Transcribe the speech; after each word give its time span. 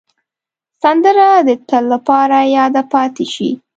سندره 0.83 1.29
د 1.47 1.49
تل 1.69 1.83
لپاره 1.93 2.37
یاده 2.57 2.83
پاتې 2.93 3.25
شي 3.33 3.49